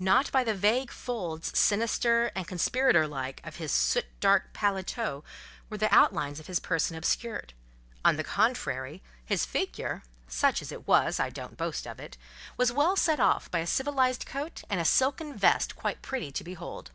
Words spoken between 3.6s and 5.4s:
soot dark paletôt